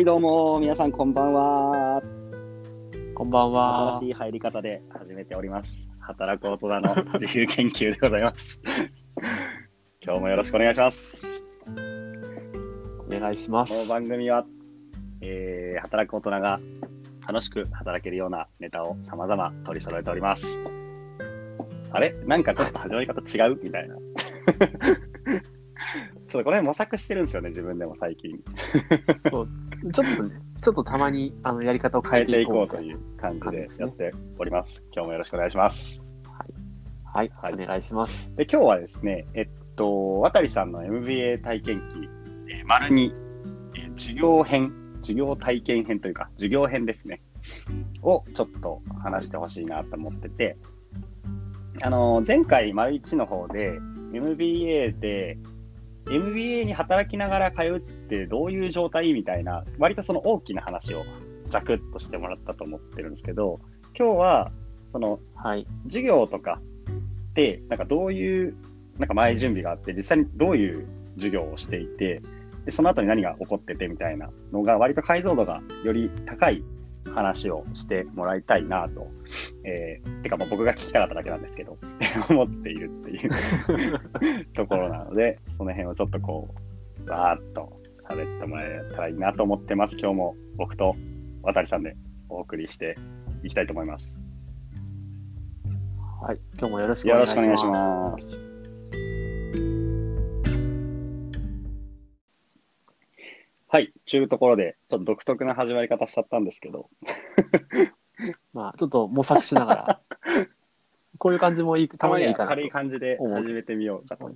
[0.00, 2.02] はい、どうも、皆さんこんばんは。
[3.14, 4.10] こんばんは新し。
[4.12, 5.82] い入り方で始めております。
[5.98, 8.58] 働く大人の自由研究でございます。
[10.02, 11.26] 今日もよろしくお願いします。
[11.66, 13.80] お願いしますこ。
[13.80, 14.46] の番組は、
[15.20, 16.58] えー働く大人が
[17.28, 20.46] 楽しく働けるようなネタを様々取り揃えております。
[21.90, 22.14] あれ？
[22.24, 23.60] なんかちょっと始まり方違う？
[23.62, 23.96] みたいな。
[26.30, 28.38] ちょっとこれ模索してるんですよね、自分でも最近。
[29.30, 29.48] そう
[29.92, 34.80] ちょっとね、ちょっとたまにあのやり方を変変えていこうという感じでやっております。
[34.94, 36.00] 今日もよろしくお願いします。
[37.04, 38.30] はい、はいお願いします。
[38.36, 42.08] で今日はですね、えっと、渡さんの MBA 体験記、
[42.48, 43.12] えー丸に、
[43.74, 47.22] えー授業編、授業体験編というか、授業編ですね、
[48.02, 50.56] をちょっと話してほしいなと思ってて、
[51.82, 53.78] あの、前回、丸1の方で、
[54.12, 55.38] MBA で、
[56.06, 61.04] MBA に働きながら通うってどういう状態みたいな、割とその大きな話を
[61.50, 63.60] ザクッとしてもらったと思ってるんですけど、
[63.98, 64.52] 今日は、
[64.92, 65.66] そのはい。
[65.84, 66.60] 授業とか
[67.30, 68.54] って、なんかどういう、
[68.98, 72.22] なんか前準備があって、実際にどういう授業をしていて、
[72.64, 76.62] でその後に何が起こっててみたいなのが、割と解像度がより高い
[77.06, 79.06] 話をしてもらいたいなと、
[79.64, 81.78] えー、てかまあ僕が聞きたかっただけなんですけど、
[82.28, 86.54] 思っているっていう ところなので、その辺をちょっとこ
[87.06, 89.96] う、わーっと喋ってもらえたらいいなと思ってます。
[89.98, 90.96] 今日も僕と
[91.42, 91.96] 渡さんで
[92.28, 92.96] お送りして
[93.42, 94.18] いきたいと思います。
[96.22, 96.40] はい。
[96.58, 98.38] 今日もよろしくおよ願いします。
[103.72, 106.90] はい、ちゅうところで、ちょっと独特な始まり方しちゃったんですけど、
[108.52, 110.00] まあ、ちょっと模索しながら、
[111.18, 112.56] こういう感じもいい、たまにはいいかなと。
[112.56, 114.28] 軽い感じで始めてみようかと。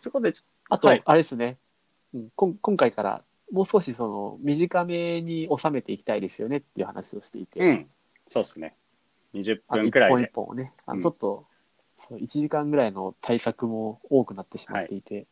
[0.00, 1.02] そこでちょ、あと、はい。
[1.04, 1.58] あれですね、
[2.14, 2.30] うん。
[2.34, 2.54] こん。
[2.54, 7.90] 今回からもう少しその短めに収めていきたいですよねっていう話をしていて、うん、
[8.26, 8.74] そうですね。
[9.34, 10.30] 20あの一本一分くらいで。
[10.34, 11.00] 本をね、あうん。
[11.00, 11.46] のちょっと、
[11.98, 15.26] そう1時間ぐらいの対策も多くなってしまっていて、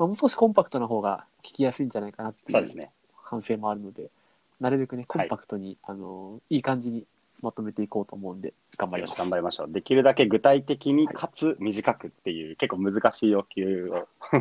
[0.00, 2.90] まあ、もう少しコンパクトな方が聞きやすいんじゃないかなっていうそうですね。
[3.22, 4.10] 反省もあるので、
[4.58, 7.04] なるべくね、コはいンパクトに、あのいい感じに
[7.42, 9.18] まとめていこうと思うんで、頑張りよします。
[9.18, 9.72] 頑張りましょう。
[9.72, 14.08] できるだけ具体的にはいかつ短くっていう、結構難しい要求を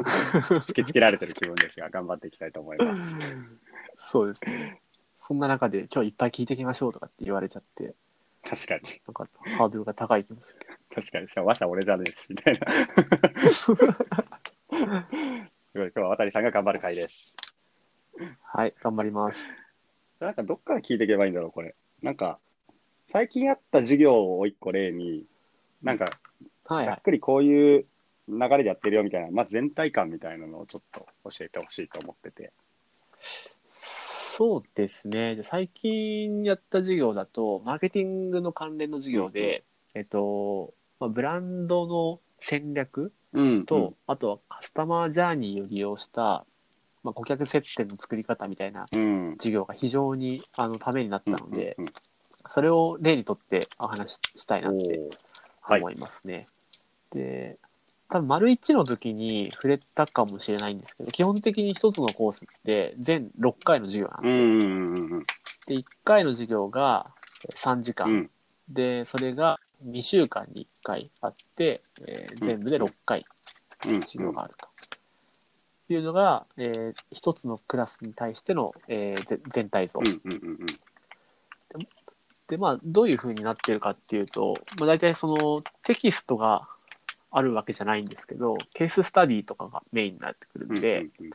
[0.66, 3.16] 突きつけられてる気分ですが、頑張っていきたいと思います。
[4.14, 4.80] そうですね。
[5.28, 7.96] そんな中で、今日いっぱい聞いていきましょうとかって言われちゃって、
[8.44, 9.02] 確かに。
[9.06, 9.28] なんか
[9.58, 10.66] ハードルが高い気もする。
[10.96, 11.28] 確かに。
[11.28, 12.68] しかも、わしゃ俺じゃねえし、みたいな。
[16.52, 17.36] が頑張る回です。
[18.44, 19.38] はい、頑張ります。
[20.20, 21.76] なんかどっから聞いていけばいいんだろう、これ。
[22.02, 22.40] なんか、
[23.12, 25.26] 最近あった授業を一個例に、
[25.82, 26.16] なんか、はい
[26.66, 26.86] はい。
[26.86, 27.86] ざっくりこういう
[28.28, 32.52] 流れでやってるよみたいな、まず全体感みたいなのをちょっと教えてほしいと思ってて。
[34.38, 35.36] そうですね。
[35.36, 39.64] で最近やった授業だと、マーケティングの関連の授業で、
[39.96, 46.46] えっと、まあ、ブランドの戦略うんと、あとはカスタマージャーニーを利用した、
[47.04, 49.36] まあ、顧客接点の作り方みたいなうん。
[49.38, 51.94] 授業が非常にあのためになったので、うんうん
[52.50, 55.00] それを例にとってお話ししたいなって
[55.68, 55.92] 思。
[55.92, 56.48] いますね。
[57.12, 57.58] で、
[58.10, 64.44] 多分丸1の時に触れたかもしれないんですけど、基本的に一つのコースって全6回の授業なんですよ。
[64.44, 65.26] うんうんうんうん
[65.68, 67.12] で、1回の授業が
[67.56, 68.10] 3時間。
[68.10, 68.30] うん。
[68.70, 73.26] で、それが2週間に1回あって、えー全部で6回
[73.88, 74.02] うん。
[74.02, 74.68] 授業があると。
[75.92, 80.00] いうのが、えー一つのクラスに対しての、えーぜ全体像。
[80.00, 81.88] うんうんうんうん。
[82.48, 86.68] で、まあ、どういう風になってるかっていうと、まあ、大体そのテキストが
[87.32, 91.32] あるわけじゃないんですけど、ケーススタディとかがメインになってくるんで、うんうん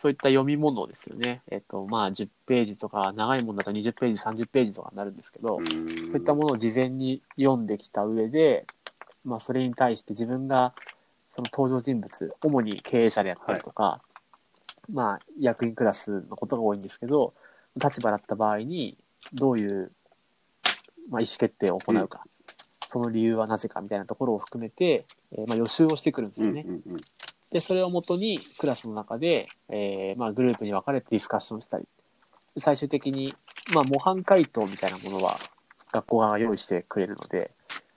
[0.00, 1.42] そういった読み物ですよね。
[1.50, 8.66] えっと、まあ、10ページとか、長いものだと20ページ、30ページとかになるんですけど、うんそういったものを事前に読んできた上で、
[9.24, 10.72] まあ、それに対して自分が、
[11.34, 14.00] その登場人物、主に経営者であったりとか、
[14.92, 17.34] まあ、役員クラスのことが多いんですけど、
[17.76, 18.96] 立場だった場合に、
[19.34, 19.90] どういう、
[21.10, 22.24] まあ、意思決定を行うか、
[22.88, 26.62] その理由はなぜかみたいなところを含めて、えーまあ、予習をしてくるんですよね。
[26.64, 26.96] うんうんうん
[27.52, 31.86] で、それをもとにクラスの中で、えーまあ、グループに分かれてディスカッションしたり、
[32.54, 33.34] で最終的に、
[33.74, 35.36] まあ、模範回答みたいなものは
[35.92, 37.50] 学校側が用意してくれるので、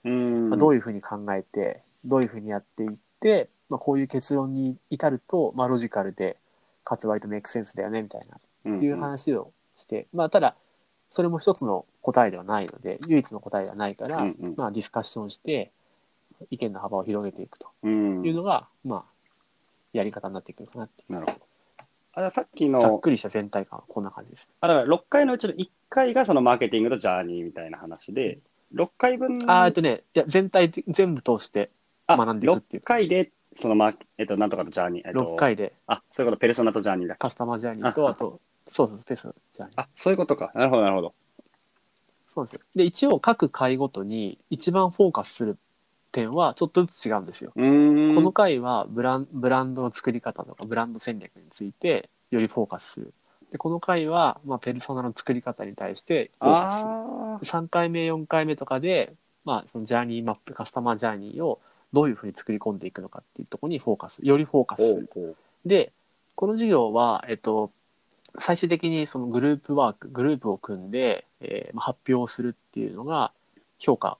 [0.04, 0.50] うん。
[0.50, 6.36] まあ、どういうふうに考えて、どういうふうにやっていって、まあ、こういう結論に至ると、まあ、ロジカルで、
[6.84, 10.56] かつ割とメイクセンスだよね、みたいな、っていう話をして、まあ、ただ、
[11.10, 14.54] それも一つの答えではないので、唯一の答えではないから、うんうん。
[14.56, 15.70] まあ、ディスカッションして、
[16.50, 18.26] 意見の幅を広げていくとうん。
[18.26, 19.11] いうのが、まあ、
[19.92, 21.12] やり方になってくるかなっていう。
[21.12, 21.38] なるほど。
[22.14, 24.48] あさっきざっの、くりした全体感はこんな感じです。
[24.60, 28.38] あだから6回のうちの1回がそのマーケティングとジャーニーみたいな話で、
[28.74, 31.70] 6回分あーえっとね、いや、全体的、全部通して
[32.06, 37.16] あ学んでいくっていう6回で、そのマーケ、えっと、なんとかとジャーニー、えっと、6回であ、そういうこと、ペルソナとジャーニーだ。
[37.16, 39.80] カスタマージャーニーと、ああと、そうそう、ペースのジャーニー。
[39.80, 40.52] あ、そういうことか。
[40.54, 41.14] なるほど、なるほど。
[42.34, 42.60] そうなんですよ。
[42.74, 45.58] で、一応各回ごとに一番フォーカスする
[46.12, 47.52] 点はちょっとずつ違うんですよ。
[47.54, 53.12] この回はブランブランドの作り方とかブランド戦略についてよりフォーカスする。
[53.50, 56.90] で、この回は、まあ、ペルソナの作り方に対してフォーカスする。
[56.90, 59.12] あで3回目、4回目とかで、
[59.44, 61.60] まあ、そのジャーニーマップ、カスタマージャーニーを
[61.92, 65.36] どういうふうに作り込んでいくのかっていうところにフォーカス、よりフォーカあ、スする。
[65.66, 65.92] で、
[66.34, 67.70] この授業は、えっと、
[68.38, 73.32] 最終的にそのグループワーク、グループを組んで、えーまあ発表をするっていうのが、
[73.78, 74.16] 評価、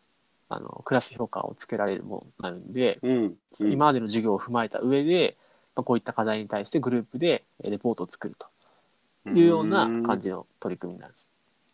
[0.54, 3.37] あの、クラス評価をつけられるものになるんで、うん。
[3.60, 5.37] うん、今までの授業を踏まえた上で、
[5.75, 11.14] まあ、こういった課題に対してグループでえーレポートを作るというような感じの取り組みになる。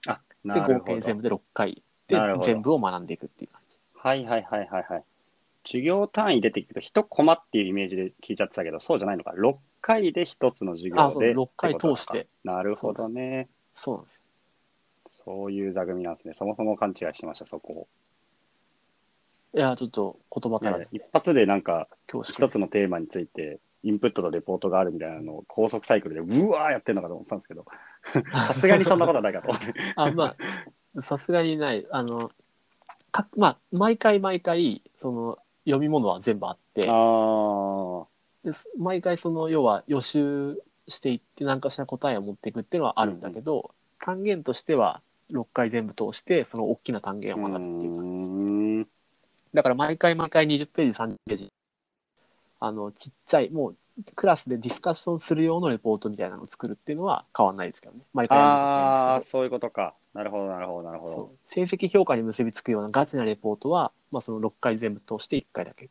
[0.07, 0.79] あ、で、なるほど。
[0.79, 3.77] 合計全部で6回で全部を学んでいくっていう感じ。
[3.95, 5.05] はいはいはいはいはい。
[5.65, 9.33] 授業単位出てくると、一コマっていうイメージで聞いちゃってたけど、そうじゃないのか。
[9.37, 11.35] 6回で一つの授業で。
[11.35, 12.27] 6回通して。
[12.45, 13.49] なるほどね。
[13.77, 14.19] そうなんです。
[15.25, 16.33] そういう座組なんですね。
[16.33, 17.89] そもそも勘違いしてました、そこを。
[19.55, 21.89] いや、ちょっと言葉から一発でなんか、
[22.25, 27.65] 一つのテーマについて、インプットとレポートがあるみたいなのを高速サイクルで、うわーやってるのかと思ったんですけど、
[28.47, 29.75] さすがにそんなことはないかと思って。
[29.97, 30.37] あ、ま
[30.97, 31.87] あ、さすがにない。
[31.91, 32.31] あの、
[33.13, 38.07] かまあ、毎回毎回、その、読み物は全部あってあ、
[38.79, 48.03] 毎回その、要は予習していって何かしら答えを持っていくっていうのはあるんだけど、単元としては6回全部通して、その大きな単元を学ぶっていうか。
[48.03, 48.48] うーん。
[49.59, 51.53] だから毎回毎回20ページ、30ページ、
[52.61, 53.77] あの、ちっちゃい、もう、
[54.15, 58.03] クラスでディスカッションする用のレポートみたいなのを作るっていうのは変わんないですけどね。
[58.15, 59.97] 毎回ああ、そういうことか。
[60.15, 61.33] なるほど、なるほど、なるほど。
[61.49, 65.91] 成績評価に結びつくようなガチなレポートは、まあ、その6回全部通して1回だけ。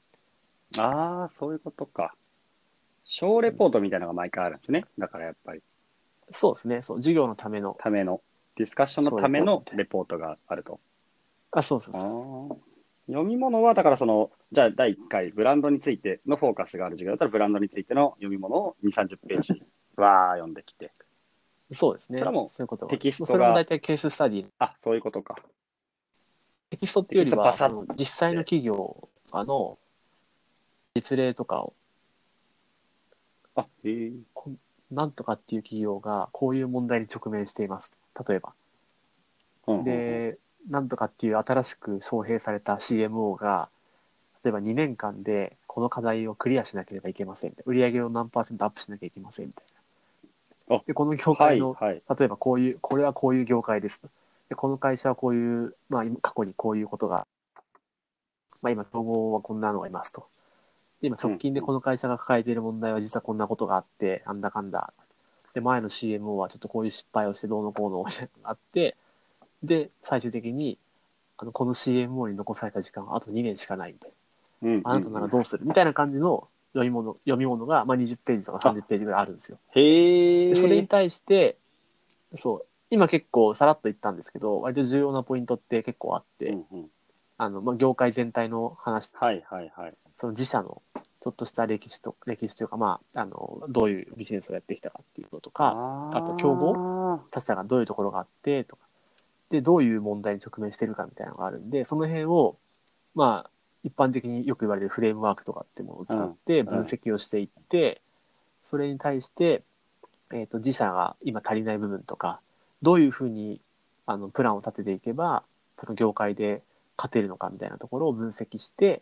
[0.78, 2.16] ああ、そういうことか。
[3.04, 4.86] 小レポートみたいなのが毎回あるんですね。
[4.98, 5.62] だからやっぱり、
[6.34, 6.84] そうですね。
[6.84, 7.76] そう、授業のための。
[7.78, 8.22] ための、
[8.56, 10.80] ディスカッションのためのレポートがあると。
[11.52, 12.67] あ、そうそうあそう。
[13.10, 19.64] ー読み物は、だからその、じゃあ第1回、ブランドについてのフォーカスがある授業だったら、ブランドについての読み物を2、30ページ、
[19.96, 20.92] わー読んできて。
[21.74, 22.20] そうですね。
[22.20, 24.46] それはもうそういうことがテキストがそれも大体ケーススタディ。
[24.60, 25.36] あ、そういうことか。
[26.70, 27.52] テキストっていうよりは、
[27.98, 29.78] 実際の企業あの
[30.96, 31.74] 実例とかを、
[33.56, 34.12] あ、へえ。
[34.92, 37.92] なんとかっていう企業がこういう問題に直面しています。
[38.28, 38.54] 例えば。
[39.68, 40.38] うんうんうん、で、
[40.70, 43.70] なんとかっていう新しく招聘された CMO が、
[44.44, 47.54] 例えば2年間でこの課題をクリアしなければいけません。
[47.66, 49.82] 売上を何パーセントアップしなきゃいけませんみたいな
[50.70, 50.84] あ。
[50.86, 52.04] で、この業はい、界の、はい。
[52.18, 54.10] 例えばこういう、これはこういう業界ですと。
[54.50, 57.28] で、この会社はこういう、まあ今過去にこういうことが、
[58.62, 60.28] まあ今統合はこんなのがいますと。
[61.02, 64.94] で、今直近でこの会社が抱えている問題は実はこんなことがあって、なんだかんだ。
[65.54, 68.06] で、前の CMO はちょっとこういう失敗をしてどうのこうの
[68.44, 68.96] あって、
[69.64, 70.78] で、最終的に、
[71.38, 74.12] あの、この CMO に残された時間はあと2年しかないみたい
[74.64, 74.92] うんうんうんな。
[74.92, 79.58] あなたならどうするみたいな感じの読み物、読み物が、まあ20ページとか30ページぐらいあるんですよ。
[79.72, 80.50] へえ。
[80.50, 81.58] でそれに対して、
[82.38, 86.90] そう、今結構さらっと言ったんですけど、割と重要なポイントって結構あって、うんうん
[87.38, 89.94] あの、まあ、業界全体の話、はい、はい、はい。
[90.20, 95.74] その自社のちょっとした歴史と、歴史というか、まあ、あの、どういうビジネスをやってきたかっていうのとか、
[96.14, 98.87] ああと競合合他社がどういうところがあって、とか、
[99.50, 102.58] で、どういう問題に直面してるかみたいなのがあるんで、その辺を、
[103.16, 103.50] まあ、
[103.84, 108.02] 一般的によく言われるフレームワークとかってものを使ってうん分析をしていって、
[108.66, 109.64] それに対して、
[110.34, 112.42] えっ、と、自社が今足りない部分とか、
[112.82, 113.62] どういうふうに、
[114.06, 115.44] あの、プランを立てていけば、
[115.80, 116.62] その業界で
[116.98, 119.02] 勝てるのかみたいなところを分析して、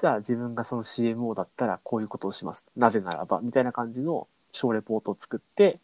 [0.00, 2.64] じゃあ自分がその CMO だったらこういうことをします。
[2.76, 5.80] なぜならば、みたいな感じの小レポートを作って、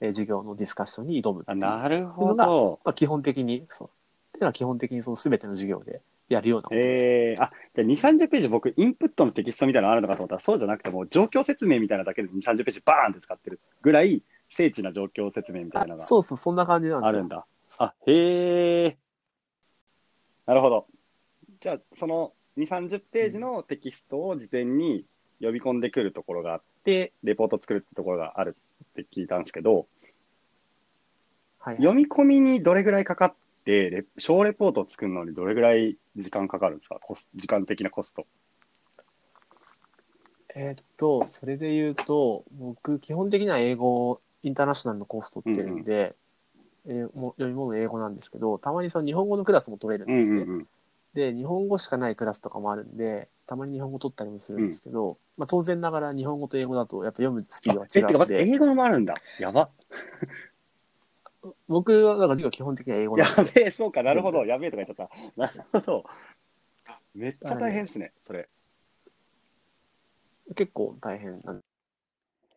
[0.00, 2.80] えー授業のディスカッションに挑むってあいうなるほど。
[2.84, 3.88] まあ、基本的に、そう。
[3.88, 3.90] っ
[4.32, 7.04] ていうのは基本的にその全ての授業でやるようなことです。
[7.06, 17.08] えー、あ、じゃあ2、30ページ僕、インプットのテキストみたいなのあるのかと思ったら、そうじゃなくてもう状況説明みたいなだけで2、30ページバーンって使ってるぐらい、精緻な状況説明みたいなのがあそうそう、そんな感じなんですよ。
[17.08, 17.46] あるんだ。
[17.78, 18.96] あ、へえ。
[20.46, 20.86] なるほど。
[21.60, 25.04] じゃあ、その2、30ページのテキストを事前に
[25.40, 28.56] 呼び込んでくるところがあって、レポート作るってところがある
[29.02, 29.86] って聞いたんですけど、
[31.58, 31.76] はい。
[31.76, 33.34] 読み込みにどれぐらいかかっ
[33.64, 36.98] て、レ小レポートを作るのにどれぐらい時間かかるんですか？
[37.00, 38.26] コス時間的なコスト。
[40.54, 46.16] えーっと、それで言うと、僕、基本的には英語、インターナショナルのコース取ってるんで、
[46.86, 50.42] えーも読み物英語なんですけど、たまにその日本語のクラスも取れるんですね。
[50.42, 50.68] うんうんうん。
[51.14, 59.14] で、日本語しかないクラスとかもあるんで、たまに日本語取ったりもするんですけど、まあ当然ながら日本語と英語だとやっぱ読むスピードがえ、てか違うの待って、で、英語もあるんだ。
[59.38, 59.70] やば。
[61.68, 64.44] 僕はだか基本的には英語やなんで、べえ、そうか、なるほど。
[64.44, 65.14] やべえとか言っちゃった。
[65.36, 66.04] なるほど。
[67.14, 68.48] めっちゃ大変ですね、それ。
[70.54, 71.62] 結構大変なんで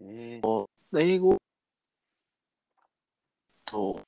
[0.01, 0.41] へえ
[0.95, 1.37] 英語
[3.65, 4.01] と、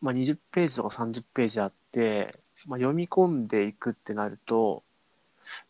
[0.00, 4.84] まあ、20ページとか30ページあって、まあ、読み込んでいくってなると、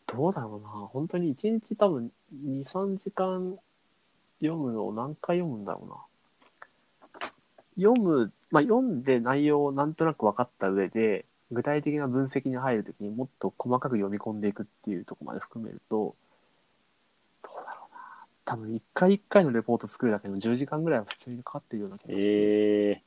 [0.07, 3.57] どうだろうな、本当に1日多分2、3時間
[4.39, 5.95] 読むのを何回読むんだろうな。
[7.77, 16.15] 読む、まあ、読んで内容をなんとなく分かった上で、具体的な分析に入るときにもっと細かく読み込んでいくっていうところまで含めると、
[17.43, 18.25] どうだろうな。
[18.45, 22.21] 多分1回1回のレポート作るだけでも10時間ぐらいは普通にかかってるような気がして。
[22.21, 23.03] ええ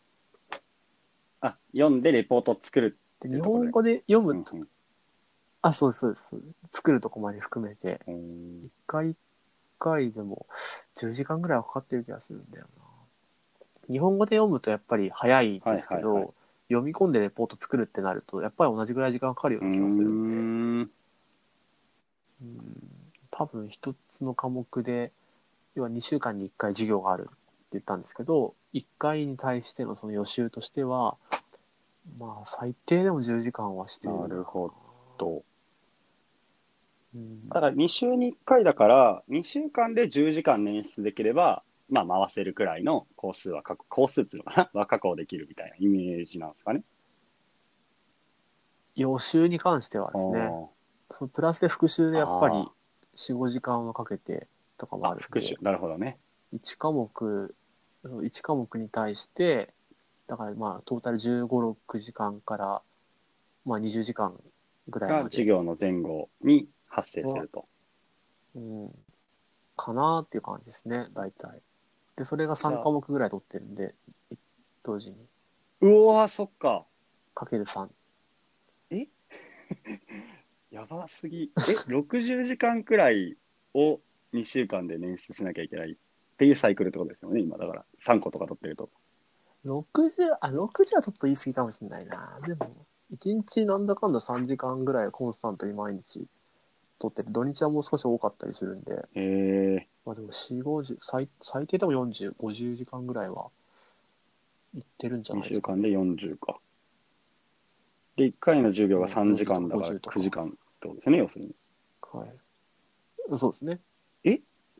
[1.41, 2.99] あ、読んでレポートを作る。
[3.21, 4.69] で日本語で読む、うんうん
[5.63, 6.27] あ、そうです、そうです。
[6.73, 9.17] 作るとこまで含めて、うん一回一
[9.79, 10.47] 回でも
[10.97, 12.85] 10時間ぐらいはかかってる気がするんだよな。
[13.91, 16.35] 日本語で読むとやっぱり早いですけど、はいはいはい
[16.69, 20.91] 読み込んでレポート作るってなると、やっぱり同じぐらい時間かかるよううな気がするんで、ん。
[22.43, 22.89] うん
[23.31, 25.13] 多分一つの科目で、
[25.75, 27.33] 要は2週間に1回授業があるって
[27.73, 31.17] 言ったんですけど、1回に対してのその予習としては、
[32.19, 34.15] まあ最低でも10時間はしてる。
[34.15, 34.73] なるほ
[35.19, 35.45] と。
[37.15, 44.81] うんだから2週に1回だから、2週間で10時間捻出できれば、まあ回せるくらいの工数は確、工数っていうのかな？
[44.81, 46.83] は確保できるみたいなイメージなんですかね？
[48.95, 50.51] 予習に関してはですね、
[51.13, 52.73] そのプラスで復習でやっぱりあ
[53.17, 55.57] 4、5時間はかけてとかもああるんで復習。
[55.61, 56.19] なるほどね。
[56.53, 57.55] 1科目、
[58.05, 59.73] 1科目に対して、
[60.27, 62.83] だからまあトータル15、6時間から、
[63.65, 64.39] まあ20時間
[64.89, 67.67] ぐらいが授業の前後に発生すると。
[68.55, 68.91] うん、
[69.77, 71.61] かなっていう感じですね、大体。
[72.17, 73.95] で、それが3科目ぐらい取ってるんで、
[74.31, 74.37] い
[74.83, 75.17] 同時に。
[75.81, 76.85] うわー、そっか。
[77.35, 77.89] かける3。
[80.71, 81.53] やばすぎ。
[81.57, 83.37] え、60時間くらい
[83.75, 84.01] を
[84.33, 85.97] 2週間で捻出しなきゃいけないっ
[86.37, 87.57] ていうサイクルってことですよね、今。
[87.59, 88.91] だから、3個とか取ってると。
[89.65, 92.39] 60、あ、60はちょっと言い過ぎかもしれないな。
[92.47, 96.27] でも、1日なんだかんだ3時間ぐらいコンスタントに毎日
[96.99, 97.29] 取ってる。
[97.31, 99.89] 土日はもう少し多かったりするんで、へえ。
[100.05, 103.49] まあでも4、50、最最低でも40、50時間ぐらいは
[104.75, 105.73] 行ってるんじゃな2いですか。
[105.73, 106.59] 週間で40か。
[108.17, 111.55] で、1回の授業が3時間だから50とか9時間ってことですね、要するに。
[112.13, 113.39] はい。
[113.39, 113.81] そうですね。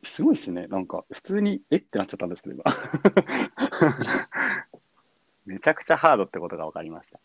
[0.03, 0.67] すごいですね。
[0.67, 1.77] なんか、普通に、え？
[1.77, 2.63] ってなっちゃったんですけど、今。
[5.45, 7.19] めちゃくちゃハードってことが分かりました。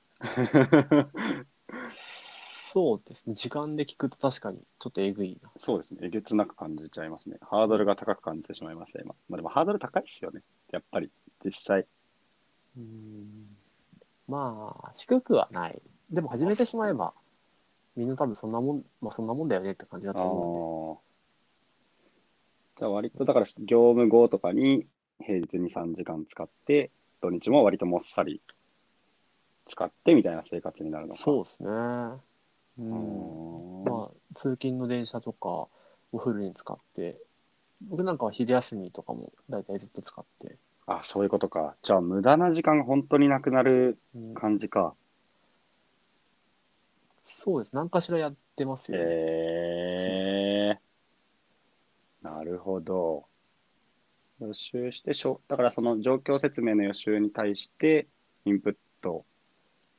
[2.74, 3.34] そうですね。
[3.34, 5.50] 時間で聞くと確かにちょっとえぐいな。
[5.58, 6.00] そうですね。
[6.02, 7.36] えげつなく感じちゃいますね。
[7.40, 9.14] ハードルが高く感じてしまいました、今。
[9.28, 10.42] まあでもハードル高いですよね。
[10.72, 11.10] やっぱり、
[11.44, 11.80] 実際。
[11.82, 13.46] うーん。
[14.26, 15.80] まあ、低くはない。
[16.10, 17.14] でも始めてしまえば、
[17.94, 21.10] みんな多分そんなもん、まあそんなもんだよねって感じだあと思うんで。
[22.76, 24.84] ーじゃあ割と、だから業務後とかに
[25.20, 26.90] 平日に3時間使って、
[27.20, 28.42] 土日も割ともっさり
[29.66, 31.20] 使ってみたいな生活になるのか。
[31.20, 31.68] そうですね。
[31.68, 31.70] う
[32.78, 32.88] うん。
[32.90, 35.70] んまあ、通勤の電車とかを
[36.18, 37.20] フルに使って、
[37.88, 40.56] 僕なんかは昼休みとかも大体ずっと使って、
[40.86, 41.76] あ、そういうことか。
[41.82, 44.94] じゃあ無駄な時間が本当になくなるうん感じか。
[47.32, 47.74] そうです。
[47.74, 49.04] 何かしらやってますよね。
[49.04, 49.08] へ
[50.70, 50.78] え
[52.22, 53.26] なるほど。
[54.40, 58.06] 予習してしょ、だからその状況説明の予習に対して、
[58.44, 59.33] インプット、あ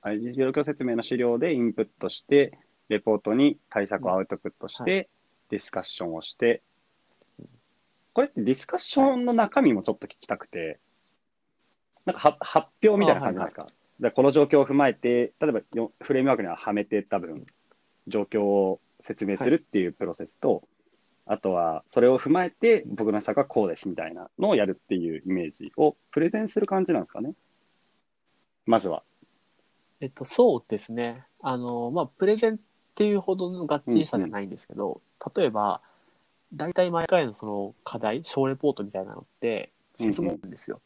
[0.05, 2.57] 状況説明の資料でインプットして、
[2.89, 5.09] レポートに対策をアウトプットして、
[5.50, 6.62] ディスカッションをして、
[8.13, 10.79] これってディスカッションの中身もちょっと聞きたくて、
[12.05, 17.45] なんかは発表みたいな感じなんですか、だからこの状況を踏まえて、例えばよフレームワークにははめて多分、
[18.07, 20.67] 状況を説明するっていうプロセスと、
[21.25, 27.33] あとはそれを踏まえて僕の施策はこうですみたいなのをやるっていうイメージをプレゼンする感じなんですかね？
[28.67, 29.01] まずは。
[30.01, 31.23] えっと、そうですね。
[31.41, 32.57] あの、まあ、プレゼンっ
[32.95, 35.01] ていうほどのがっちりさじゃないんですけど、
[35.35, 35.81] 例えば、
[36.53, 40.81] 大体毎回のその課題、小レポートみたいなのって、説問なんですよ。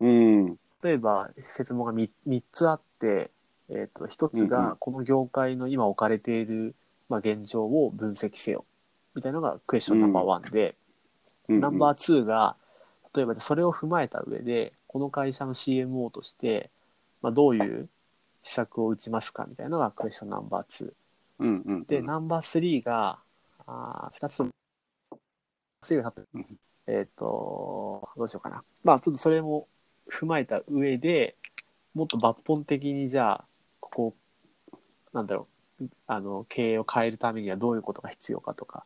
[0.00, 0.56] うん。
[0.82, 3.30] 例えば、説問が 3, 3つあって、
[3.68, 6.74] えっと、1つうんうんが、この業界の今置かれている、
[7.08, 8.64] まあ、現状を分析せよ。
[9.14, 10.74] みたいなのがクエスチョンナンバーワンで、
[11.48, 12.56] ナンバー2が、
[13.14, 16.70] 例えばそれを踏まえた上で、この会社の CMO として、
[17.24, 17.88] まあ、どういう
[18.42, 20.92] 施策を打ちますかみたいなのがクエスチョンナンバー2。
[21.38, 23.18] うんうんうん、で、ナンバー3が、
[23.66, 24.50] あ2つとも、
[25.86, 26.46] 3がうん
[26.86, 28.62] えっ、と、どうしようかな。
[28.84, 29.68] まあ、ちょっとそれも
[30.12, 31.36] 踏まえた上で、
[31.94, 33.44] もっと抜本的にじゃあ、
[33.80, 34.16] ここ、
[35.14, 35.48] なんだろ
[35.80, 38.84] う、あの、経営を変えるためにはどういうことが必要かとか、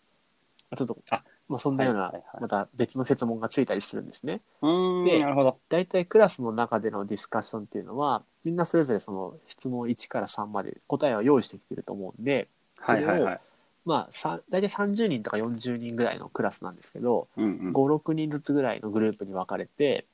[0.76, 4.40] ちょっと、あまあ、そんなような、また別の設問がついたりするんですね。
[4.60, 5.58] でなるほど。
[5.70, 13.40] 大体クラスの中でのディスカッションっていうのは、みんなそれぞれその質問1から3まで答えを用意してきてると思うんで、はいはいはい。
[13.86, 20.04] まあ、さ大体30人とか40人ぐらいのクラスなんですけど、うんうん5、6人ずつぐらいのグループに分かれて、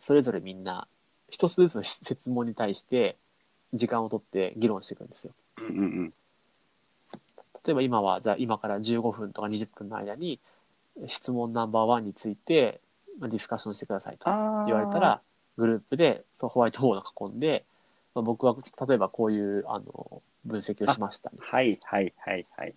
[0.00, 0.88] それぞれみんな
[1.30, 3.16] 一つずつの質問に対して
[3.72, 5.32] 時間を取って議論していくんですよ。
[5.58, 6.12] うんうん
[7.66, 10.38] 例えば今は、じゃあ今から15分とか20分の間に
[11.08, 12.80] 質問ナンバーワンについて
[13.18, 14.24] まあディスカッションしてくださいと
[14.66, 15.20] 言われたら、
[15.56, 17.64] グループでそうホワイトボードを囲んで、
[18.14, 22.74] まあ、僕は例えばこういうあの分析をしましたみたいなはいはいはいはい。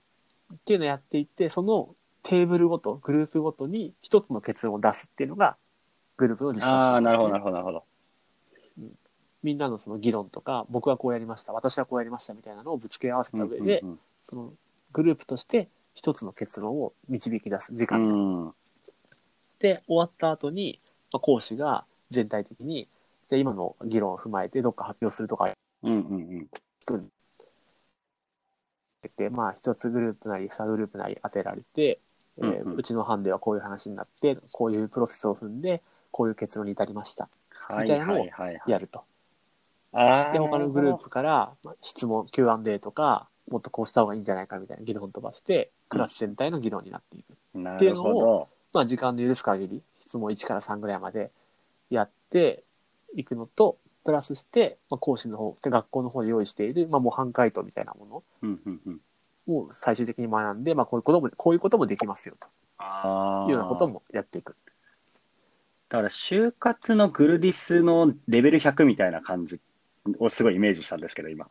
[0.53, 5.57] っていうのをやっていって、そのテーブルごと、グループごとに一つの結論を出すっていうのが、
[6.15, 6.93] グループのディスカッション。
[6.93, 7.83] ああ、んですね、なるほどなるほどなるほど。
[9.43, 13.99] みんなのその議論とか、僕はこうやりました、私はこうやりましたみたいなのをぶつけ合わせた上で、うん。
[14.29, 14.53] その
[14.93, 18.53] グループとして一つの結論を導き出す時う間がんうん。
[19.59, 20.79] で、終わった後に、
[21.11, 22.87] まあ、講師が全体的に、
[23.29, 25.51] じゃあ今の議論を踏まえてどっか発表するとか
[25.81, 26.47] うんうん
[26.91, 27.09] うん。
[29.17, 31.99] で、まあ、一つグループなり、二グループなり当てられて、
[32.37, 37.27] えーうんうちの班ではこういう話になって、こういうプロセスを踏んで、こういう結論に至りました。
[37.49, 38.71] はいみたいなのをはいはいはい。
[38.71, 39.03] やると。
[39.93, 47.33] で、他のグループからまあ質問、Q&A とか、もっとこうした方がいいんじゃないかみたいな議論を飛ばして、クラス全体の議論になっていく。
[47.33, 48.49] っていうのを。
[48.73, 51.31] まあ、時間の許す限り、質問1から3ぐらいまで
[51.89, 52.63] やって
[53.15, 59.01] いくのと、プラスして、まあ、講師の方、で学校の方で用意している、まあ、模範解答みたいなものうんうんうん。
[59.47, 62.35] を最終的に学んで、まあ、こういうことも、こういうこともできますよ、
[62.77, 63.45] ああ。
[63.45, 64.55] というようなこともやっていく。
[65.89, 69.59] だから、就活のグルディスのレベル100みたいな感じ
[70.19, 71.47] をすごいイメージしたんですけど、今。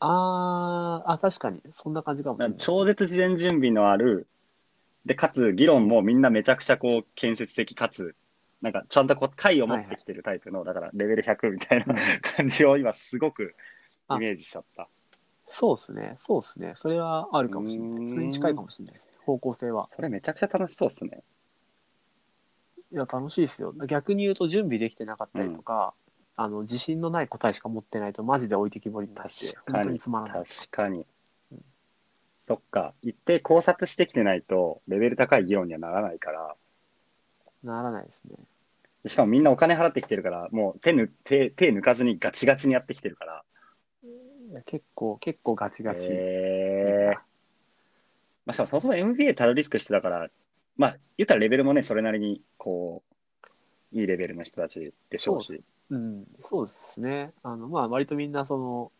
[0.00, 2.58] あー、あ、確かに、そんな感じかもしれない。
[2.58, 4.28] 超絶事前準備のある、
[5.04, 8.14] で、かつ議論もみんなめちゃくちゃこう建設的かつ、
[8.60, 11.94] なんかちゃんとこう解を持ってきてるタイプの、だからレベル100みたいな
[12.36, 13.54] 感じを今すごく
[14.10, 14.88] イメージしちゃった。
[15.50, 16.74] そうですね、そうですね。
[16.76, 18.08] それはあるかもしれない。
[18.10, 19.06] それに近いかもしれないです。
[19.24, 19.86] 方向性は。
[19.86, 21.22] それめちゃくちゃ楽しそうっすね。
[22.92, 23.72] いや、楽しいですよ。
[23.86, 25.94] 逆に言うと、準備できてなかったりとか、
[26.40, 29.98] あの、自信のない答えしか持ってないと、マジで置いてきぼりになって、本当に。
[29.98, 30.44] つまらない。
[30.44, 31.04] 確かに
[31.50, 31.64] うん。
[32.38, 32.94] そっか。
[33.02, 36.54] 一定考察してきてないと、レベル高い議論にはならないから、
[37.64, 38.36] ならないですね。
[39.06, 43.42] しかもみんなお金払ってきてるから、もう手ぬ手手抜かずにガチガチにやってきてるから。
[44.04, 46.06] いや結構、結構ガチガチ。
[46.08, 47.18] へー
[48.46, 50.28] まあ、しかもそもそも MBA たどり着く人だから、
[50.76, 53.02] まあ、言ったらレベルもね、それなりに、こ
[53.92, 55.62] う、いいレベルの人たちでしょうし。
[55.90, 57.32] うん、そうですね。
[57.42, 58.92] あの、まあ、割とみんな、その、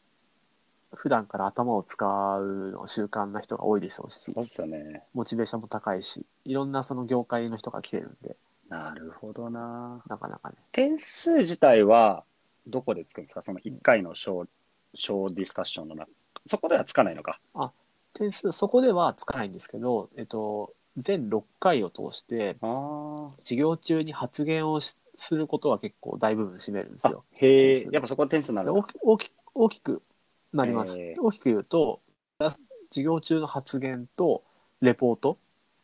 [0.94, 5.05] 普段から頭を使うの習慣な人が多いでしょうしそ、うっすよね。
[5.12, 8.37] モチベーションも高いし、いろんなその業界の人が来てるんで、
[8.68, 10.03] なるほどな。
[10.09, 10.57] なかなかね。
[10.72, 12.24] 点数自体は、
[12.66, 13.42] どこでつくんですか？
[13.42, 14.46] その1回の小、
[14.94, 16.11] 小ディスカッションの中。
[16.46, 17.40] そこではつかないのか。
[18.14, 27.25] 点数、そこではつかないんですけど、えっと、全6回を通して、あ授業中に発言をしすることは結構大部分占めるんですあよ。。
[27.33, 30.03] へえやっぱそこは点数になる大き大き大きく
[30.53, 30.97] なります。
[31.19, 32.01] 大きく言うと、
[32.91, 34.43] 授業中の発言と
[34.81, 35.39] レポート、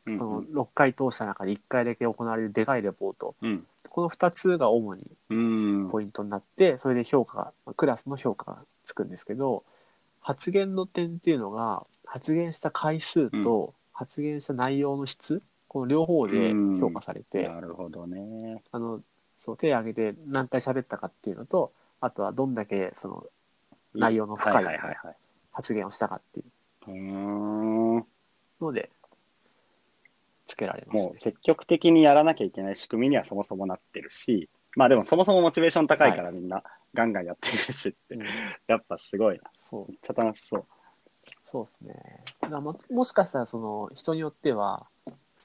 [0.06, 3.66] うんその6回通した中で1回だけ行われるでかいレポート、うん。
[3.88, 5.88] この2つが主にうん。
[5.90, 9.64] ポイントになって、それで評価が、まあクラスの評価がつくんですけど、
[10.20, 18.62] 発言の点っていうのが、発言した回数と発言した内容の質、この両方で評価されて、なるほどね。
[18.72, 19.00] あの、
[19.44, 23.24] そう、手を挙げて何回喋ったかっていうのと、あとはどんだけその
[23.94, 25.16] 内容の深いはいはいはいはい。
[25.52, 26.42] 発言をしたかってい
[26.90, 28.04] う
[28.60, 28.90] ので、
[30.46, 31.18] つけられます、ねう。
[31.18, 38.26] 積極的にやらなきゃいけない仕組みにはそもそもなってるし、まあでもそもそもモチベーション高いからみんなガンガンやってるしって、うん
[38.66, 39.44] やっぱすごいな。
[39.70, 40.64] そう、めっちゃ楽しそう。
[41.50, 41.92] そうで
[42.42, 42.60] すね。
[42.60, 44.86] ももしかしたらその人によっては、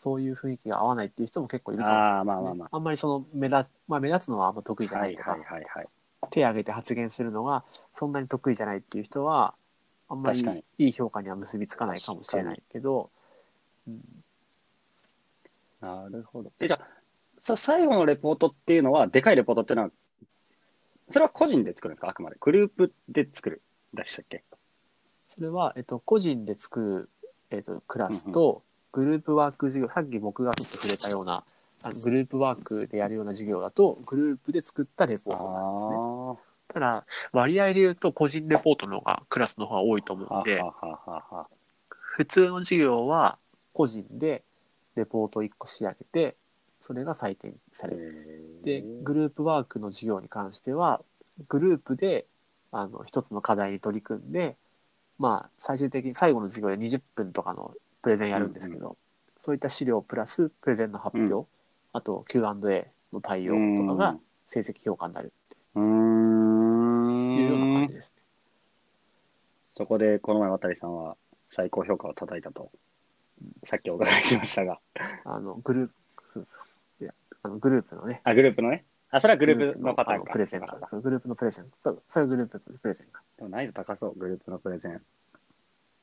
[0.01, 4.97] そういう雰囲気が合わないっていう人も結構いるかもしれないああ、まあまあまあんまりその目立,、まあ、目立つのはあんま得意じあ。
[4.97, 5.87] ゃないとか、はいはいはいはい。
[6.31, 7.63] 手を挙げて発言するのが
[7.95, 9.55] そんなに得意じゃないっていう人は
[10.07, 13.09] あんまり確かにいい評価には結びつかないかもしれないけど
[13.87, 14.01] うん。
[15.81, 16.51] なるほど。
[16.59, 16.87] え、じゃあ、
[17.39, 19.91] そ最後のレポートっていうのは、でかいレポートっていうのは、
[21.09, 22.09] それは個人で作るんですか？
[22.09, 22.35] あくまで。
[22.39, 23.61] グループで作る。
[23.93, 24.43] でしたっけ？
[25.29, 31.37] それは、えっと、個人で作る、えっと、クラスと、グループワーク授業、さっき僕がちょっと触れたような、
[31.83, 35.95] あのグループワークでやるような授業だと、グループで作ったレポートなんですね。
[35.99, 40.39] あただ、割合で言うと、個人レポートの方が、クラスの方が多いと思あ。
[40.39, 41.47] うんで、ははははは。
[41.89, 43.37] 普通の授業は、
[43.73, 44.43] 個人で
[44.95, 46.35] レポート1個仕上げて、
[46.85, 48.61] それが採点される。
[48.63, 51.01] で、グループワークの授業に関しては、
[51.47, 52.25] グループで、
[52.71, 54.57] あの、一つの課題に取り組んで、
[55.17, 58.97] まあ、最終的に最後の授業で20分とかのプレゼンやるんですけど、
[59.45, 61.45] そういった資料プラスプレゼンの発表、うん
[61.91, 64.15] あと Q&A の対応とかが
[64.51, 65.33] 成績評価になる
[65.73, 67.93] うーっていうような感んじ。
[67.95, 68.11] ですね。
[69.73, 72.69] そこで、この前、渡さんは最高評価を叩いたと、
[73.63, 74.79] さっきお伺いしましたが。
[75.25, 75.93] あの、グループ、
[76.35, 76.59] そうそ
[76.99, 78.85] ういや、あの、グループのね、あ、グループのね？
[79.09, 80.25] あ、それはグループのパターンか。
[80.29, 80.89] あプレゼンかか。
[80.95, 81.65] グループのプレゼン。
[81.83, 83.23] そう、それグループのプレゼンか。
[83.37, 85.01] でも難易度高そう、グループのプレゼン。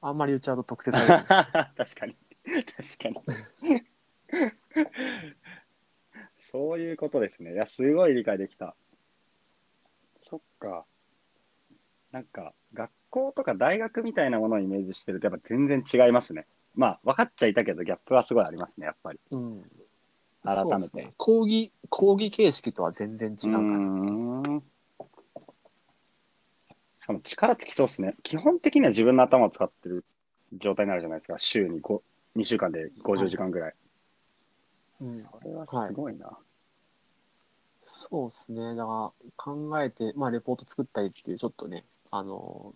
[0.01, 1.25] あんまり言っちゃうと特定される。
[1.77, 2.17] 確かに。
[2.77, 3.21] 確か
[3.71, 3.83] に。
[6.37, 7.53] そういうことですね。
[7.53, 8.77] いや、すごい理解できた。
[10.21, 10.85] そっか。
[12.13, 16.47] なんか、学校とか大学みたいなものをイメージしてると、やっぱ全然違いますね。
[16.75, 19.21] まあ、分かっちゃいたけど、ギャップはすごいありますね、やっぱり。
[19.31, 19.63] うん。
[20.43, 21.15] 改めてそうですね。
[21.17, 23.59] 講義、講義形式とは全然違うから。
[23.59, 23.65] うー
[24.59, 24.63] ん
[27.07, 28.11] しかも力つきそうですね。
[28.25, 30.05] 基本的には自分の頭を使ってる
[30.55, 31.39] 状態になるじゃないですか。
[31.39, 32.03] 週に5
[32.35, 33.75] 2週間で50時間ぐらい。
[35.03, 36.37] うんそれはすごいな。
[38.11, 38.75] そうですね。
[38.75, 42.75] だから考えて、まあレポート作ったりっていうちょっとね、あの、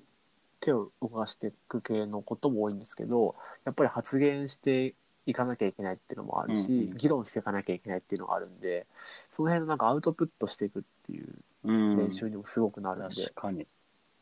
[0.60, 4.94] 手を動かしていく系のことも多いんですけど、やっぱり発言して
[5.26, 8.86] いかなきゃいけないっていうのもあるし、うんうん議論していかなきゃいけないっていうのがあるんで、
[9.32, 11.96] その辺のなんかアウトプットしていくっていううん。
[11.96, 13.66] 練習にもすごくなるんで、確かに。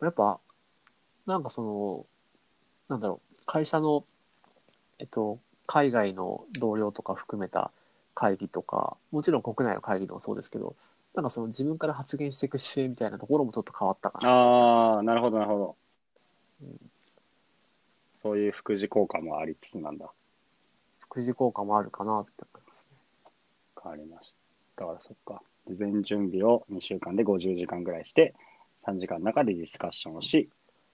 [0.01, 0.41] やっぱ、
[1.27, 2.07] なんかその、
[2.89, 4.05] なんだろう、会社の、
[4.99, 7.71] えっと、海外の同僚とか含めた
[8.15, 10.77] 会議とか、もちろん国内の会議でもそうですけど、
[11.15, 14.29] なんかその自分から発言していく姿勢みたいなところもちょっと変わったかな。
[14.29, 15.77] ああ、なるほど、なるほど
[16.63, 16.91] うん。
[18.19, 20.11] そういう副次効果もありつつなんだ。
[21.01, 22.97] 副次効果もあるかなって思いますね。
[23.77, 24.35] わかりまし
[24.77, 24.85] た。
[24.85, 25.43] だからそっか。
[25.67, 28.35] 事前準備を2週間で50時間ぐらいして、
[28.79, 30.49] 3時間の中でディスカッションをし、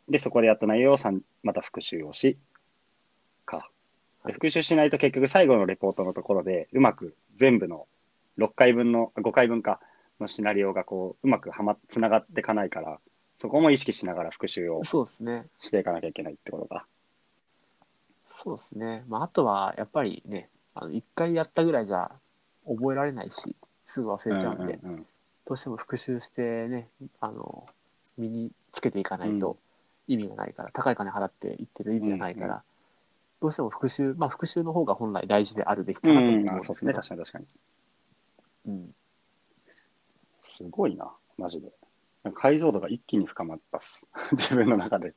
[0.08, 0.96] で、そこでやった内容を
[1.42, 2.38] また復習をし、
[3.44, 3.70] か。
[4.26, 7.86] で復習しないと結局最後のレポートのところで、うまく全部の
[8.38, 9.80] 6回分の、5回分か、
[10.20, 12.98] のシナリオがこう、うまくはま、つながっていかないから、
[13.36, 15.46] そこも意識しながら復習をそうですね。
[15.60, 16.86] していかなきゃいけないってことか。
[18.42, 19.04] そうですね。
[19.08, 22.12] まあ、あとは、やっぱりね、あの、一回やったぐらいじゃ
[22.66, 25.06] 覚えられないし、すぐ忘れちゃうんで、うんうんうん
[25.46, 26.88] どうしても復習してね、
[27.20, 27.66] あの、
[28.16, 29.56] 身につけていかないと
[30.08, 32.62] 意味がないから、高い金払っていってる意味がないから、うんう
[33.42, 37.46] どうしても復習、まあ復習の方が本来大事であるべきかなと思うんですけど、確かに確かに。
[38.66, 38.94] うん
[40.56, 41.68] すごいな、マジで。
[42.34, 44.06] 解像度が一気に深まったっす。
[44.32, 45.12] 自分の中で。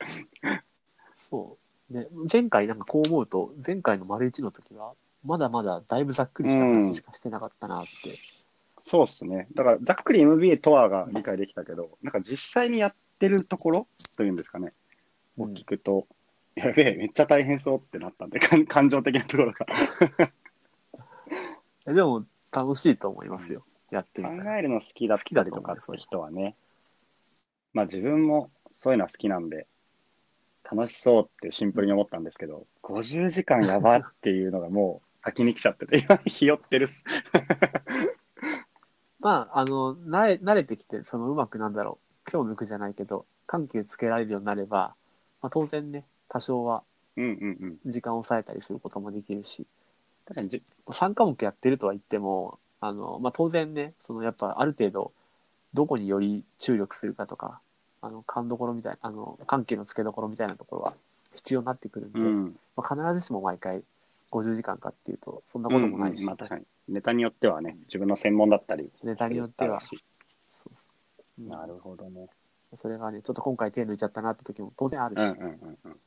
[1.19, 1.57] そ
[1.89, 1.93] う。
[1.93, 7.89] で、前回なんかこう思うと、前回の丸一の時は、まだまだだいぶざっくりした話しかしてなかったなって。
[8.87, 9.49] そうっすね。
[9.53, 14.71] だから、ざっくり MBA とはが理解できたけど、なんか実際にやってるところというんですかね、
[15.37, 16.07] を聞くと、
[16.55, 19.65] やべえ、めっちゃ大変そうってなったんで、感感情的なところが。
[21.85, 23.61] え でも、楽しいと思いますよ。
[23.91, 24.49] やってみ考。
[24.51, 26.55] えるの好きだったりとかって人はね、
[27.73, 29.67] まあ自分もそういうのは好きなんで、
[30.63, 37.03] 楽しそうってシンプルに思ったんですけど、50時間やばっていうのがもう先に来ちゃってて、今ひよってるっす。
[39.19, 44.95] まあ、あの、慣れ、慣れてきて、そのうまくなんだろう、手を抜くじゃないけど、緩急つけられるようになれば、
[45.41, 46.83] まあ当然ね、多少は
[47.17, 47.91] うんうんうん。
[47.91, 49.65] 時間を抑えたりすることもできるし、
[50.25, 55.11] 確かにじ、3科目やってるとは言っても、あの、まあ、当然ね、そのやっぱある程度、
[55.73, 57.59] どこにより注力するかとか、
[58.01, 60.93] あの、勘どころみたいな、あの、緩急のつけどころみたいなところは
[61.35, 62.59] 必要になってくるんで、うん。
[62.75, 63.81] まあ、必ずしも毎回
[64.31, 66.65] 50時間かっていうと、そんなこともないし、うんうんまあ確かに。
[66.87, 68.91] ネタによってはね、自分の専門だったり。
[69.03, 69.79] ネタによっては
[71.37, 72.29] なるほどね。
[72.79, 75.99] それがね、ちょっと今回手抜いちゃったなって時も当然あるし、うんうんうんうん。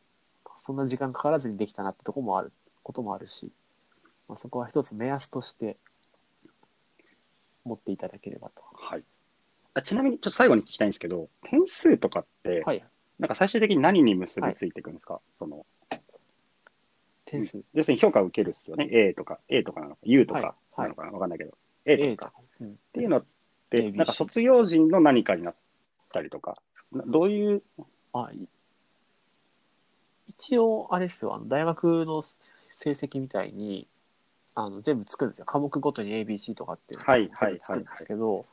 [0.66, 3.50] そんな時間かからずにできたなってとこもある、こともあるし、
[4.28, 5.76] まあ、そこは一つ目安として
[7.64, 8.62] 持っていただければと。
[8.72, 9.04] はい。
[9.74, 12.84] あちなみに、ちょっと最後に聞きたいんですけど、点数とかって、はい。
[13.18, 15.66] なんか最終的に何に結びついていくんですか、その、
[17.30, 17.62] 点数。
[17.74, 18.88] 要するに評価を受けるっすよね。
[18.90, 22.32] A とか、A とかなのか、U とかはいなのかなわかんないけど、A とか。
[22.62, 23.24] っていうのっ
[23.70, 25.54] て、なんか卒業時の何かになっ
[26.12, 26.60] たりとか、
[26.92, 27.62] などういう、
[28.12, 28.48] あ、い
[30.28, 32.22] 一応、あれですよ、あの大学の
[32.74, 33.86] 成績みたいに、
[34.54, 35.44] あの全部作るんですよ。
[35.46, 38.46] 科目ごとに ABC とかっていうのをはいはい全部作るんですけど、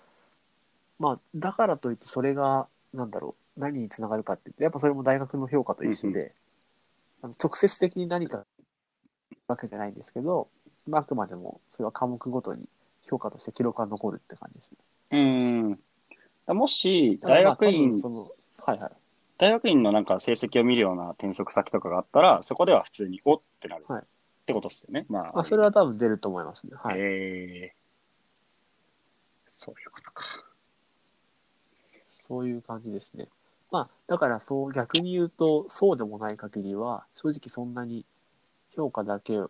[1.00, 6.32] まあ、だからといってそれが、なんだろう、何につながるかって言って、やっぱそれも大学の評価と一緒で、うん。
[7.24, 8.46] あの直接的に何か
[9.48, 10.48] わけじゃないんですけど、
[10.88, 12.68] まあ、あくまでもそれは科目ごとに
[13.04, 14.78] 評価として記録が残るって感じですね。
[15.12, 16.58] うーん。
[16.58, 18.32] もし、大学院その、
[18.64, 18.92] はいはい。
[19.38, 23.86] 大学院のなんか成績を見るような転職先とかがあったら、そこでは普通におってなる。
[23.88, 25.06] はいってことですよね。
[25.10, 26.72] まあ、あ、それは多分出ると思いますね。
[26.82, 27.00] はい。
[27.00, 27.78] えー、
[29.52, 30.24] そういうことか。
[32.30, 33.28] そういう感じですね。
[33.72, 38.06] まあ、だからそう、逆に言うと、そうでもない限りは、正直そんなに
[38.78, 39.42] 評価だけ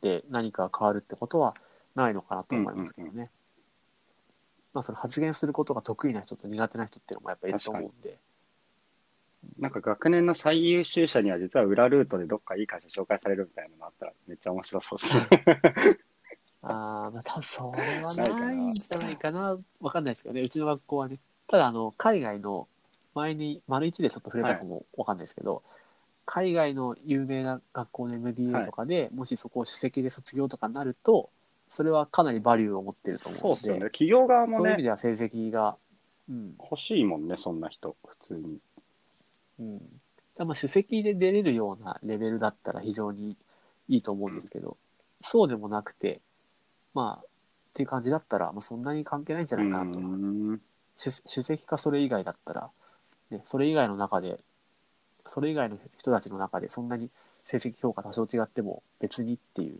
[0.00, 1.54] で何かが変わるってことは
[1.94, 3.30] ないのかなと思いますけどね。
[4.72, 8.18] まあ、その発言することが得意な人と苦手な人っていうのもやっぱいると思うんで。
[9.58, 15.28] なんか学年の最優秀者には実は裏ルートでどっかいい会社紹介されるみたいなのあったらめっちゃ面白そうですね。
[16.62, 19.56] ああ、まあ、多分それはないんじゃないかな。
[19.80, 20.40] わかんないですけどね。
[20.40, 21.16] うちの学校はね。
[21.46, 22.66] ただ、あの、海外の、
[23.14, 25.62] 前に、丸一でちょっと触れたかもわかんないですけど、
[26.26, 31.30] 海外の有名な学校の MBA とかで、もしそこを首席で卒業とかになると、
[31.74, 33.80] それはかなりバリューを持ってると思うので、そうですよね。
[33.90, 35.76] 企業側もそういう意味ね、では成績が、
[36.28, 38.58] うん、欲しいもんね、そんな人、普通に。
[39.60, 39.78] うん。
[40.36, 43.36] だまあ首席で出れるようなレベルだったら非常に
[43.88, 44.76] いいと思うんですけど、
[45.22, 46.20] そうでもなくて、
[46.92, 47.28] まあ、っ
[47.74, 50.00] ていう感じだったら、まあ、そんなに関係ないんじゃうないかなと。
[50.00, 50.60] ーん。
[50.98, 52.70] 主主席かそれ以外だったら、
[53.30, 54.40] ね、それ以外の中で、
[55.30, 57.10] それ以外の人たちの中でそんなに
[57.46, 59.78] 成績評価多少違っても別にっていう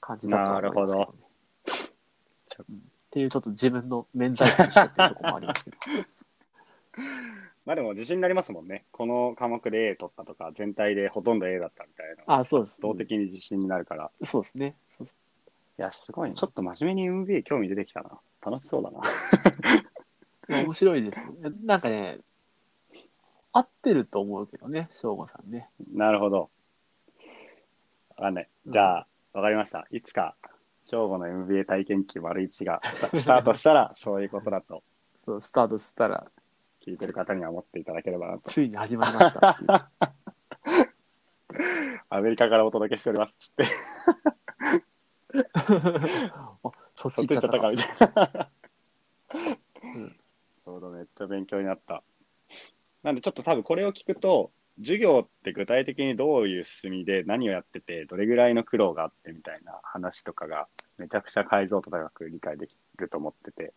[0.00, 0.96] 感じだと思いますけど、ね。
[0.96, 5.76] なるほうんっていうちょっと自分の免罪符にしてっていうところもありますけど。
[7.64, 8.84] まあでも自信になりますもんね。
[8.92, 12.40] この科目で A 取ったとか、全体でほとんど A だったみたいな。
[12.40, 12.80] あ、そうです。
[12.80, 14.10] 動的に自信になるから。
[14.24, 14.74] そうですね。
[14.96, 15.16] そうです
[15.78, 16.36] いや、すごいね。
[16.36, 18.18] ちょっと真面目に MBA 興味出てきたな。
[18.40, 19.00] 楽しそうだな。
[20.48, 21.18] ま あ面白いです。
[21.64, 22.20] なんかね、
[23.52, 25.68] 合ってると思うけどね、省吾さんね。
[25.92, 26.50] なるほど。
[28.16, 28.48] わかんない。
[28.66, 29.86] じゃあ、わかりました。
[29.90, 30.34] いつか、
[30.84, 32.80] 正午の MBA 体験記丸1が
[33.14, 34.82] スタートしたら、そういうことだと
[35.24, 36.26] そうスタートしたら、
[36.84, 38.50] 聞いてる方には思っていただければなと。
[38.50, 39.90] ついに始まりました。
[42.08, 43.34] アメリカからお届けしております。
[43.38, 43.64] つって、
[45.52, 46.56] あ
[46.94, 48.50] そっち行っちゃったかみたいな。
[49.94, 50.16] うん
[50.64, 52.02] ちょうどめっちゃ勉強になった。
[53.02, 63.72] なんでちょっと多分これを聞くと、授業って具体的にどういう進みで何をやってて、どれぐらいの苦労があってみたいな話とかがめちゃくちゃ解像度高く理解できると思ってて、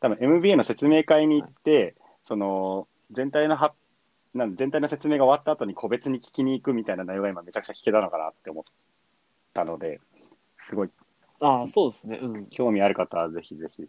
[0.00, 3.74] 多分 MBA の説明会に行って、その全体のは
[4.34, 8.64] なん全体の説明が終わった後に個別に聞きに行くみたいな内容が今めちゃくちゃ聞けたのかなって思っ
[9.54, 10.00] たので、
[10.60, 10.90] すごい
[11.40, 12.18] ああ、そうですね。
[12.22, 12.46] うん。
[12.46, 13.86] 興味ある方はぜひぜひ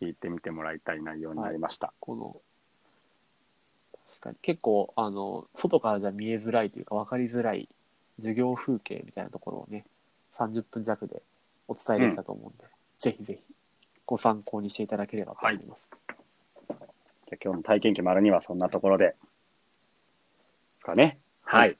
[0.00, 1.92] 聞いてみてもらいたい内容になりました。
[2.00, 2.40] この、
[4.10, 7.68] 確かに結構、あの、外からじゃ見えづらいというか分かりづらい
[8.18, 9.84] 授業風景みたいなところをね、
[10.36, 11.22] 30分弱で
[11.68, 12.64] お伝えできたと思うんで、
[12.98, 13.54] ぜひぜひ
[14.06, 15.88] ご参考にしていただければと思います。
[16.68, 19.04] じゃあ今日の体験記丸にはそんなところで。
[19.04, 19.14] で
[20.80, 21.20] すかね。
[21.44, 21.76] ははいい。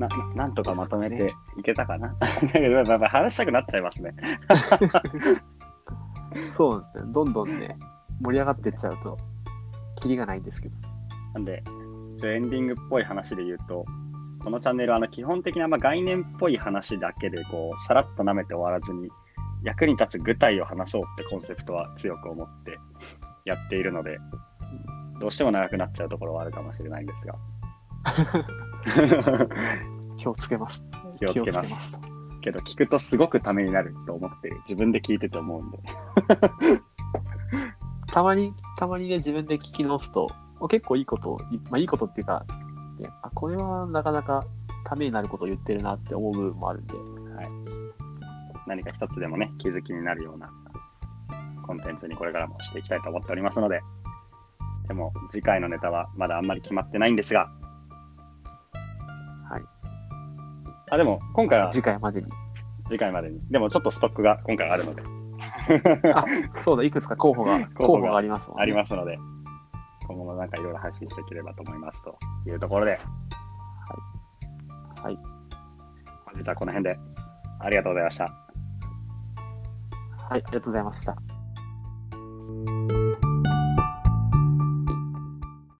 [0.00, 2.16] な、ななんとかまとめていけたかな。
[2.18, 4.14] だけど、やっぱ話したくなっちゃいますね。
[6.56, 7.12] そうなんですね。
[7.12, 7.76] どんどんね、
[8.20, 9.18] 盛り上がっていっちゃうと、
[9.96, 10.74] キリがないんですけど。
[11.34, 11.62] なんで、
[12.18, 13.84] ちょエンディングっぽい話で言うと、
[14.42, 19.08] このチャンネルはあの基本的なまあ概念っぽい話だけでこうさらっと舐めて終わらずに
[19.62, 22.78] 役に立つ具体を話そうってコンセプトは強く思って
[23.44, 24.18] やっているので、
[25.20, 27.34] どうしても長くなっちゃうところはあるかもしれないんですが、
[30.16, 30.84] 気をつけます。
[31.18, 32.00] 気をつけます。
[32.40, 35.78] けど聞くとすごくためになると思って自分で聞いてて思うんで、
[38.12, 40.30] たまに、たまにね、自分で聞き直すと、
[40.68, 41.38] 結構いいこと
[41.70, 42.44] まあいいことっていうか、
[42.98, 44.44] ねあ、これはなかなか
[44.84, 46.94] ためになることを言ってるなって思う部分もあるんで、
[48.66, 50.50] 何か一つでもね、気づきになるような
[51.66, 53.80] コンテンツにこれからもしていきたいと思っておりますので、
[54.88, 57.50] でも次回のネタはまだあんまり決まってないんですが、
[59.50, 59.62] はい。
[60.90, 62.28] あ、でも今回は次回までに。
[62.88, 65.02] 次回までに、でもちょっとストックが今回あるので、
[66.14, 66.24] あ、
[66.62, 68.62] そうだ、いくつか候補が、 候補がありますもんね。
[68.62, 69.18] ありますので、
[70.06, 72.98] 今後もなんかいろいろ配信していければと思いますというところで、
[75.02, 75.18] はい。
[76.26, 76.98] 本日はこの辺で
[77.60, 78.24] ありがとうございました。
[78.24, 78.34] はい、
[80.30, 81.41] ありがとうございました。